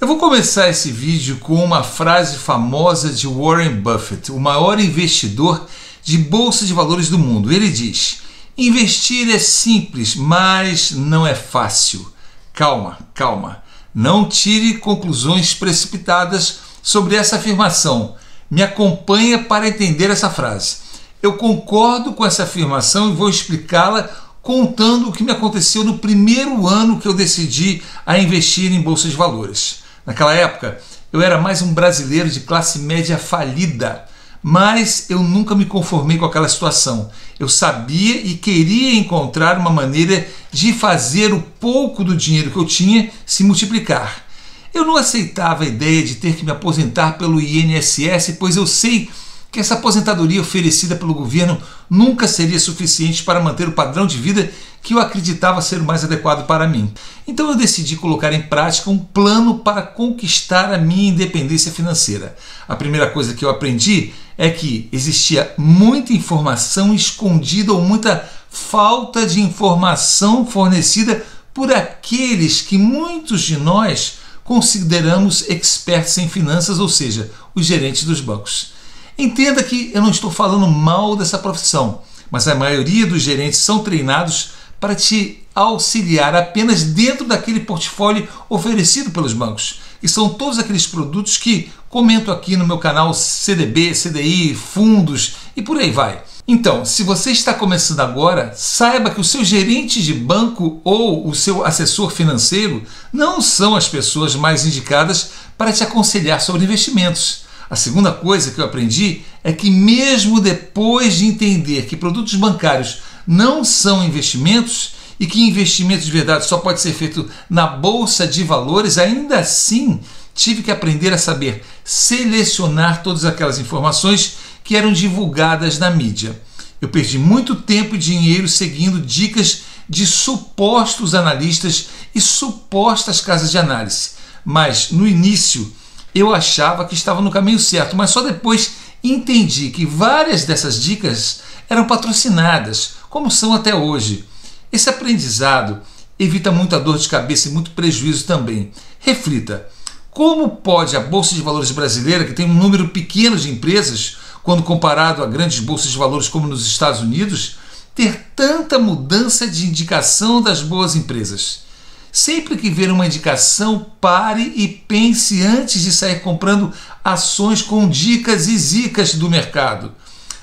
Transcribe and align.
Eu 0.00 0.06
vou 0.06 0.16
começar 0.16 0.68
esse 0.68 0.92
vídeo 0.92 1.38
com 1.38 1.56
uma 1.56 1.82
frase 1.82 2.36
famosa 2.38 3.12
de 3.12 3.26
Warren 3.26 3.80
Buffett, 3.80 4.30
o 4.30 4.38
maior 4.38 4.78
investidor 4.78 5.66
de 6.04 6.16
bolsa 6.18 6.64
de 6.64 6.72
valores 6.72 7.08
do 7.08 7.18
mundo. 7.18 7.52
Ele 7.52 7.68
diz: 7.68 8.20
Investir 8.56 9.28
é 9.28 9.40
simples, 9.40 10.14
mas 10.14 10.92
não 10.92 11.26
é 11.26 11.34
fácil. 11.34 12.12
Calma, 12.52 12.96
calma. 13.12 13.60
Não 13.92 14.28
tire 14.28 14.78
conclusões 14.78 15.52
precipitadas 15.52 16.60
sobre 16.80 17.16
essa 17.16 17.34
afirmação. 17.34 18.14
Me 18.48 18.62
acompanha 18.62 19.42
para 19.42 19.66
entender 19.66 20.10
essa 20.10 20.30
frase. 20.30 20.76
Eu 21.20 21.32
concordo 21.32 22.12
com 22.12 22.24
essa 22.24 22.44
afirmação 22.44 23.10
e 23.10 23.16
vou 23.16 23.28
explicá-la 23.28 24.08
contando 24.40 25.08
o 25.08 25.12
que 25.12 25.24
me 25.24 25.32
aconteceu 25.32 25.82
no 25.82 25.98
primeiro 25.98 26.68
ano 26.68 27.00
que 27.00 27.08
eu 27.08 27.12
decidi 27.12 27.82
a 28.06 28.16
investir 28.16 28.70
em 28.70 28.80
bolsas 28.80 29.10
de 29.10 29.16
valores. 29.16 29.87
Naquela 30.08 30.32
época, 30.32 30.78
eu 31.12 31.20
era 31.20 31.36
mais 31.38 31.60
um 31.60 31.74
brasileiro 31.74 32.30
de 32.30 32.40
classe 32.40 32.78
média 32.78 33.18
falida, 33.18 34.06
mas 34.42 35.10
eu 35.10 35.22
nunca 35.22 35.54
me 35.54 35.66
conformei 35.66 36.16
com 36.16 36.24
aquela 36.24 36.48
situação. 36.48 37.10
Eu 37.38 37.46
sabia 37.46 38.16
e 38.16 38.32
queria 38.36 38.94
encontrar 38.94 39.58
uma 39.58 39.68
maneira 39.68 40.26
de 40.50 40.72
fazer 40.72 41.34
o 41.34 41.42
pouco 41.42 42.02
do 42.02 42.16
dinheiro 42.16 42.50
que 42.50 42.56
eu 42.56 42.64
tinha 42.64 43.10
se 43.26 43.44
multiplicar. 43.44 44.24
Eu 44.72 44.82
não 44.86 44.96
aceitava 44.96 45.64
a 45.64 45.68
ideia 45.68 46.02
de 46.02 46.14
ter 46.14 46.34
que 46.36 46.42
me 46.42 46.52
aposentar 46.52 47.18
pelo 47.18 47.38
INSS, 47.38 48.34
pois 48.40 48.56
eu 48.56 48.66
sei 48.66 49.10
que 49.50 49.60
essa 49.60 49.74
aposentadoria 49.74 50.40
oferecida 50.40 50.94
pelo 50.94 51.14
governo 51.14 51.60
nunca 51.88 52.28
seria 52.28 52.60
suficiente 52.60 53.22
para 53.22 53.40
manter 53.40 53.66
o 53.66 53.72
padrão 53.72 54.06
de 54.06 54.18
vida 54.18 54.50
que 54.82 54.94
eu 54.94 55.00
acreditava 55.00 55.60
ser 55.60 55.80
o 55.80 55.84
mais 55.84 56.04
adequado 56.04 56.46
para 56.46 56.68
mim. 56.68 56.92
Então 57.26 57.48
eu 57.48 57.56
decidi 57.56 57.96
colocar 57.96 58.32
em 58.32 58.42
prática 58.42 58.90
um 58.90 58.98
plano 58.98 59.58
para 59.58 59.82
conquistar 59.82 60.72
a 60.72 60.78
minha 60.78 61.10
independência 61.10 61.72
financeira. 61.72 62.36
A 62.68 62.76
primeira 62.76 63.10
coisa 63.10 63.34
que 63.34 63.44
eu 63.44 63.50
aprendi 63.50 64.12
é 64.36 64.50
que 64.50 64.88
existia 64.92 65.52
muita 65.58 66.12
informação 66.12 66.94
escondida 66.94 67.72
ou 67.72 67.80
muita 67.80 68.28
falta 68.50 69.26
de 69.26 69.40
informação 69.40 70.46
fornecida 70.46 71.24
por 71.52 71.72
aqueles 71.72 72.60
que 72.60 72.78
muitos 72.78 73.42
de 73.42 73.56
nós 73.56 74.18
consideramos 74.44 75.48
experts 75.48 76.16
em 76.18 76.28
finanças, 76.28 76.78
ou 76.78 76.88
seja, 76.88 77.30
os 77.54 77.66
gerentes 77.66 78.04
dos 78.04 78.20
bancos. 78.20 78.77
Entenda 79.18 79.64
que 79.64 79.90
eu 79.92 80.00
não 80.00 80.12
estou 80.12 80.30
falando 80.30 80.68
mal 80.68 81.16
dessa 81.16 81.38
profissão, 81.38 82.02
mas 82.30 82.46
a 82.46 82.54
maioria 82.54 83.04
dos 83.04 83.20
gerentes 83.20 83.58
são 83.58 83.80
treinados 83.80 84.50
para 84.78 84.94
te 84.94 85.42
auxiliar 85.52 86.36
apenas 86.36 86.84
dentro 86.84 87.26
daquele 87.26 87.58
portfólio 87.58 88.28
oferecido 88.48 89.10
pelos 89.10 89.32
bancos. 89.32 89.80
E 90.00 90.08
são 90.08 90.28
todos 90.28 90.60
aqueles 90.60 90.86
produtos 90.86 91.36
que 91.36 91.68
comento 91.88 92.30
aqui 92.30 92.56
no 92.56 92.64
meu 92.64 92.78
canal 92.78 93.12
CDB, 93.12 93.90
CDI, 93.92 94.54
fundos 94.54 95.34
e 95.56 95.62
por 95.62 95.78
aí 95.78 95.90
vai. 95.90 96.22
Então, 96.46 96.84
se 96.84 97.02
você 97.02 97.32
está 97.32 97.52
começando 97.52 97.98
agora, 97.98 98.52
saiba 98.56 99.10
que 99.10 99.20
o 99.20 99.24
seu 99.24 99.44
gerente 99.44 100.00
de 100.00 100.14
banco 100.14 100.80
ou 100.84 101.28
o 101.28 101.34
seu 101.34 101.66
assessor 101.66 102.10
financeiro 102.10 102.84
não 103.12 103.42
são 103.42 103.74
as 103.74 103.88
pessoas 103.88 104.36
mais 104.36 104.64
indicadas 104.64 105.30
para 105.58 105.72
te 105.72 105.82
aconselhar 105.82 106.40
sobre 106.40 106.62
investimentos. 106.62 107.47
A 107.70 107.76
segunda 107.76 108.12
coisa 108.12 108.50
que 108.50 108.60
eu 108.60 108.64
aprendi 108.64 109.22
é 109.44 109.52
que, 109.52 109.70
mesmo 109.70 110.40
depois 110.40 111.16
de 111.18 111.26
entender 111.26 111.86
que 111.86 111.96
produtos 111.96 112.34
bancários 112.34 113.00
não 113.26 113.62
são 113.62 114.04
investimentos 114.04 114.92
e 115.20 115.26
que 115.26 115.46
investimento 115.46 116.04
de 116.04 116.10
verdade 116.10 116.46
só 116.46 116.58
pode 116.58 116.80
ser 116.80 116.92
feito 116.92 117.28
na 117.50 117.66
bolsa 117.66 118.26
de 118.26 118.42
valores, 118.42 118.96
ainda 118.96 119.40
assim 119.40 120.00
tive 120.34 120.62
que 120.62 120.70
aprender 120.70 121.12
a 121.12 121.18
saber 121.18 121.64
selecionar 121.84 123.02
todas 123.02 123.24
aquelas 123.24 123.58
informações 123.58 124.36
que 124.62 124.76
eram 124.76 124.92
divulgadas 124.92 125.78
na 125.78 125.90
mídia. 125.90 126.40
Eu 126.80 126.88
perdi 126.88 127.18
muito 127.18 127.56
tempo 127.56 127.96
e 127.96 127.98
dinheiro 127.98 128.48
seguindo 128.48 129.00
dicas 129.00 129.62
de 129.88 130.06
supostos 130.06 131.14
analistas 131.14 131.88
e 132.14 132.20
supostas 132.20 133.20
casas 133.20 133.50
de 133.50 133.58
análise. 133.58 134.10
Mas 134.44 134.90
no 134.92 135.06
início 135.06 135.72
eu 136.18 136.34
achava 136.34 136.84
que 136.84 136.94
estava 136.94 137.20
no 137.20 137.30
caminho 137.30 137.58
certo, 137.58 137.96
mas 137.96 138.10
só 138.10 138.22
depois 138.22 138.72
entendi 139.02 139.70
que 139.70 139.86
várias 139.86 140.44
dessas 140.44 140.82
dicas 140.82 141.40
eram 141.68 141.86
patrocinadas, 141.86 142.94
como 143.08 143.30
são 143.30 143.52
até 143.52 143.74
hoje. 143.74 144.24
Esse 144.72 144.90
aprendizado 144.90 145.80
evita 146.18 146.50
muita 146.50 146.80
dor 146.80 146.98
de 146.98 147.08
cabeça 147.08 147.48
e 147.48 147.52
muito 147.52 147.70
prejuízo 147.70 148.24
também. 148.24 148.70
Reflita: 149.00 149.68
como 150.10 150.48
pode 150.48 150.96
a 150.96 151.00
Bolsa 151.00 151.34
de 151.34 151.42
Valores 151.42 151.70
brasileira, 151.70 152.24
que 152.24 152.32
tem 152.32 152.44
um 152.44 152.54
número 152.54 152.88
pequeno 152.88 153.36
de 153.36 153.50
empresas, 153.50 154.16
quando 154.42 154.62
comparado 154.62 155.22
a 155.22 155.26
grandes 155.26 155.60
bolsas 155.60 155.92
de 155.92 155.98
valores 155.98 156.28
como 156.28 156.48
nos 156.48 156.66
Estados 156.66 157.00
Unidos, 157.00 157.56
ter 157.94 158.32
tanta 158.34 158.78
mudança 158.78 159.46
de 159.46 159.66
indicação 159.66 160.42
das 160.42 160.60
boas 160.60 160.96
empresas? 160.96 161.67
Sempre 162.12 162.56
que 162.56 162.70
ver 162.70 162.90
uma 162.90 163.06
indicação, 163.06 163.86
pare 164.00 164.52
e 164.56 164.66
pense 164.66 165.42
antes 165.42 165.82
de 165.82 165.92
sair 165.92 166.20
comprando 166.20 166.72
ações 167.04 167.62
com 167.62 167.88
dicas 167.88 168.48
e 168.48 168.56
zicas 168.56 169.14
do 169.14 169.30
mercado. 169.30 169.92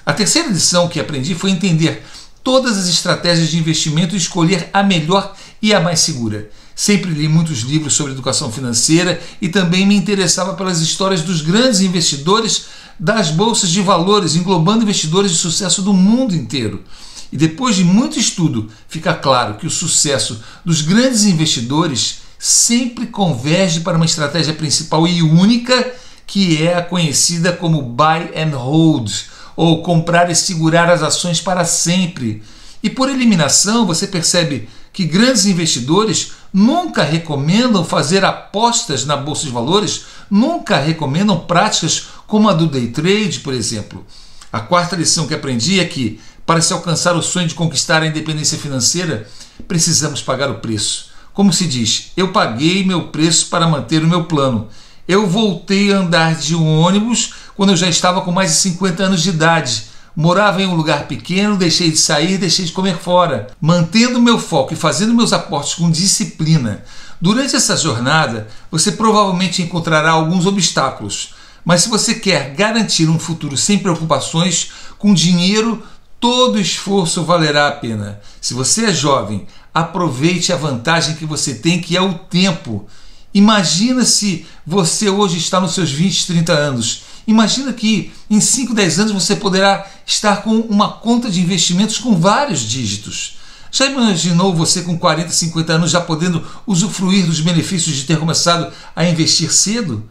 A 0.05 0.13
terceira 0.13 0.49
lição 0.49 0.87
que 0.87 0.99
aprendi 0.99 1.33
foi 1.33 1.49
entender 1.49 2.03
todas 2.43 2.77
as 2.77 2.87
estratégias 2.87 3.49
de 3.49 3.57
investimento 3.57 4.13
e 4.13 4.19
escolher 4.19 4.69
a 4.71 4.83
melhor 4.83 5.35
e 5.61 5.73
a 5.73 5.79
mais 5.79 5.99
segura. 5.99 6.49
Sempre 6.75 7.09
li 7.09 7.27
muitos 7.27 7.61
livros 7.61 7.93
sobre 7.93 8.11
educação 8.11 8.51
financeira 8.51 9.19
e 9.41 9.49
também 9.49 9.85
me 9.87 9.95
interessava 9.95 10.53
pelas 10.53 10.81
histórias 10.81 11.21
dos 11.21 11.41
grandes 11.41 11.79
investidores 11.81 12.65
das 12.99 13.31
bolsas 13.31 13.69
de 13.69 13.81
valores, 13.81 14.35
englobando 14.35 14.83
investidores 14.83 15.31
de 15.31 15.37
sucesso 15.37 15.81
do 15.81 15.93
mundo 15.93 16.35
inteiro. 16.35 16.83
E 17.31 17.37
depois 17.37 17.75
de 17.75 17.83
muito 17.83 18.19
estudo, 18.19 18.69
fica 18.87 19.13
claro 19.13 19.55
que 19.55 19.67
o 19.67 19.71
sucesso 19.71 20.43
dos 20.63 20.81
grandes 20.81 21.25
investidores 21.25 22.19
sempre 22.37 23.07
converge 23.07 23.79
para 23.79 23.97
uma 23.97 24.05
estratégia 24.05 24.53
principal 24.53 25.07
e 25.07 25.21
única, 25.21 25.93
que 26.27 26.61
é 26.61 26.75
a 26.75 26.81
conhecida 26.81 27.51
como 27.51 27.81
buy 27.81 28.31
and 28.35 28.55
hold, 28.55 29.11
ou 29.55 29.81
comprar 29.81 30.29
e 30.29 30.35
segurar 30.35 30.89
as 30.89 31.01
ações 31.01 31.41
para 31.41 31.65
sempre. 31.65 32.43
E 32.83 32.89
por 32.89 33.09
eliminação, 33.09 33.85
você 33.85 34.05
percebe 34.05 34.69
que 34.93 35.05
grandes 35.05 35.45
investidores 35.45 36.33
nunca 36.53 37.03
recomendam 37.03 37.83
fazer 37.83 38.23
apostas 38.23 39.05
na 39.05 39.17
bolsa 39.17 39.43
de 39.43 39.51
valores, 39.51 40.05
nunca 40.29 40.77
recomendam 40.77 41.39
práticas 41.39 42.07
como 42.27 42.47
a 42.47 42.53
do 42.53 42.67
day 42.67 42.87
trade, 42.87 43.39
por 43.39 43.53
exemplo. 43.53 44.05
A 44.53 44.59
quarta 44.61 44.95
lição 44.95 45.27
que 45.27 45.33
aprendi 45.33 45.81
é 45.81 45.85
que 45.85 46.19
para 46.45 46.61
se 46.61 46.73
alcançar 46.73 47.15
o 47.15 47.21
sonho 47.21 47.47
de 47.47 47.55
conquistar 47.55 48.01
a 48.01 48.07
independência 48.07 48.57
financeira, 48.57 49.27
precisamos 49.67 50.21
pagar 50.21 50.49
o 50.49 50.59
preço. 50.59 51.09
Como 51.33 51.51
se 51.51 51.65
diz, 51.65 52.11
eu 52.15 52.31
paguei 52.31 52.85
meu 52.85 53.09
preço 53.09 53.47
para 53.47 53.67
manter 53.67 54.03
o 54.03 54.07
meu 54.07 54.25
plano. 54.25 54.67
Eu 55.07 55.27
voltei 55.27 55.93
a 55.93 55.97
andar 55.97 56.35
de 56.35 56.55
um 56.55 56.79
ônibus 56.79 57.33
quando 57.55 57.71
eu 57.71 57.77
já 57.77 57.89
estava 57.89 58.21
com 58.21 58.31
mais 58.31 58.51
de 58.51 58.57
50 58.57 59.03
anos 59.03 59.21
de 59.21 59.29
idade. 59.29 59.83
Morava 60.15 60.61
em 60.61 60.65
um 60.65 60.75
lugar 60.75 61.07
pequeno, 61.07 61.57
deixei 61.57 61.91
de 61.91 61.97
sair, 61.97 62.37
deixei 62.37 62.63
de 62.63 62.71
comer 62.71 62.97
fora, 62.97 63.47
mantendo 63.59 64.21
meu 64.21 64.39
foco 64.39 64.73
e 64.73 64.77
fazendo 64.77 65.13
meus 65.13 65.33
aportes 65.33 65.73
com 65.73 65.91
disciplina. 65.91 66.83
Durante 67.19 67.55
essa 67.55 67.75
jornada, 67.75 68.47
você 68.71 68.93
provavelmente 68.93 69.61
encontrará 69.61 70.11
alguns 70.11 70.45
obstáculos, 70.45 71.33
mas 71.65 71.81
se 71.81 71.89
você 71.89 72.15
quer 72.15 72.53
garantir 72.53 73.09
um 73.09 73.19
futuro 73.19 73.57
sem 73.57 73.79
preocupações, 73.79 74.69
com 74.97 75.13
dinheiro 75.13 75.83
todo 76.19 76.59
esforço 76.59 77.23
valerá 77.23 77.67
a 77.67 77.71
pena. 77.71 78.19
Se 78.41 78.53
você 78.53 78.85
é 78.85 78.93
jovem, 78.93 79.47
aproveite 79.73 80.53
a 80.53 80.57
vantagem 80.57 81.15
que 81.15 81.25
você 81.25 81.55
tem, 81.55 81.81
que 81.81 81.97
é 81.97 82.01
o 82.01 82.13
tempo. 82.13 82.87
Imagina 83.33 84.05
se 84.05 84.45
você 84.65 85.09
hoje 85.09 85.37
está 85.37 85.59
nos 85.59 85.73
seus 85.73 85.91
20, 85.91 86.27
30 86.27 86.53
anos. 86.53 87.03
Imagina 87.27 87.73
que 87.73 88.13
em 88.29 88.39
5, 88.39 88.73
10 88.73 88.99
anos 88.99 89.11
você 89.11 89.35
poderá 89.35 89.85
estar 90.05 90.37
com 90.37 90.55
uma 90.59 90.89
conta 90.89 91.29
de 91.29 91.41
investimentos 91.41 91.97
com 91.97 92.17
vários 92.19 92.61
dígitos. 92.61 93.37
Já 93.71 93.87
imaginou 93.87 94.55
você 94.55 94.83
com 94.83 94.97
40, 94.97 95.31
50 95.31 95.73
anos 95.73 95.91
já 95.91 95.99
podendo 95.99 96.45
usufruir 96.65 97.25
dos 97.25 97.41
benefícios 97.41 97.97
de 97.97 98.05
ter 98.05 98.17
começado 98.17 98.71
a 98.95 99.03
investir 99.03 99.51
cedo? 99.51 100.07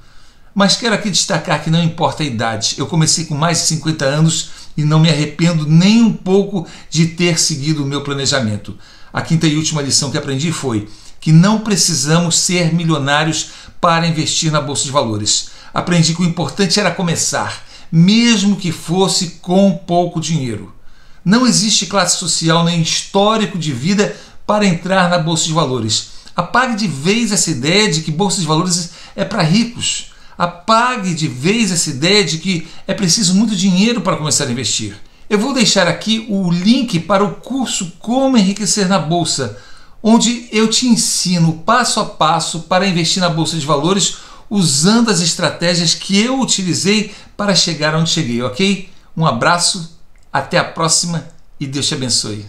Mas 0.55 0.77
quero 0.77 0.95
aqui 0.95 1.09
destacar 1.09 1.65
que 1.65 1.71
não 1.71 1.83
importa 1.83 2.23
a 2.23 2.27
idade. 2.27 2.75
Eu 2.77 2.87
comecei 2.87 3.25
com 3.25 3.35
mais 3.35 3.61
de 3.61 3.69
50 3.69 4.05
anos 4.05 4.51
e 4.77 4.85
não 4.85 5.01
me 5.01 5.09
arrependo 5.09 5.67
nem 5.67 6.03
um 6.03 6.13
pouco 6.13 6.67
de 6.91 7.07
ter 7.07 7.39
seguido 7.39 7.83
o 7.83 7.87
meu 7.87 8.03
planejamento. 8.03 8.77
A 9.13 9.23
quinta 9.23 9.47
e 9.47 9.57
última 9.57 9.83
lição 9.83 10.11
que 10.11 10.19
aprendi 10.19 10.51
foi 10.51 10.89
que 11.21 11.33
não 11.33 11.61
precisamos 11.61 12.39
ser 12.39 12.75
milionários 12.75 13.51
para 13.81 14.07
investir 14.07 14.51
na 14.53 14.61
bolsa 14.61 14.85
de 14.85 14.91
valores. 14.91 15.49
Aprendi 15.73 16.15
que 16.15 16.23
o 16.23 16.25
importante 16.25 16.79
era 16.79 16.91
começar, 16.91 17.65
mesmo 17.91 18.57
que 18.57 18.71
fosse 18.71 19.39
com 19.41 19.73
pouco 19.73 20.21
dinheiro. 20.21 20.75
Não 21.25 21.47
existe 21.47 21.87
classe 21.87 22.19
social 22.19 22.65
nem 22.65 22.83
histórico 22.83 23.57
de 23.57 23.73
vida 23.73 24.15
para 24.47 24.67
entrar 24.67 25.09
na 25.09 25.19
bolsa 25.19 25.45
de 25.45 25.53
valores. 25.53 26.09
Apague 26.37 26.77
de 26.77 26.89
vez 26.89 27.33
essa 27.33 27.51
ideia 27.51 27.91
de 27.91 28.03
que 28.03 28.11
bolsa 28.11 28.41
de 28.41 28.47
valores 28.47 28.91
é 29.15 29.25
para 29.25 29.43
ricos. 29.43 30.13
Apague 30.37 31.15
de 31.15 31.29
vez 31.29 31.71
essa 31.71 31.91
ideia 31.91 32.25
de 32.25 32.39
que 32.39 32.67
é 32.87 32.95
preciso 32.95 33.35
muito 33.35 33.55
dinheiro 33.55 34.01
para 34.01 34.17
começar 34.17 34.47
a 34.47 34.51
investir. 34.51 34.97
Eu 35.29 35.39
vou 35.39 35.55
deixar 35.55 35.89
aqui 35.89 36.27
o 36.29 36.51
link 36.51 37.01
para 37.01 37.25
o 37.25 37.37
curso 37.37 37.93
Como 37.99 38.37
Enriquecer 38.37 38.89
na 38.89 38.99
Bolsa, 38.99 39.59
onde 40.03 40.49
eu 40.53 40.69
te 40.69 40.87
ensino 40.87 41.63
passo 41.65 41.99
a 42.01 42.05
passo 42.05 42.61
para 42.61 42.87
investir 42.87 43.23
na 43.23 43.31
Bolsa 43.31 43.57
de 43.57 43.65
Valores 43.65 44.17
usando 44.51 45.11
as 45.11 45.21
estratégias 45.21 45.95
que 45.95 46.19
eu 46.21 46.41
utilizei 46.41 47.15
para 47.37 47.55
chegar 47.55 47.95
onde 47.95 48.11
cheguei, 48.11 48.43
ok? 48.43 48.91
Um 49.17 49.27
abraço, 49.27 49.99
até 50.33 50.59
a 50.59 50.65
próxima 50.65 51.27
e 51.59 51.67
Deus 51.67 51.87
te 51.87 51.95
abençoe. 51.95 52.45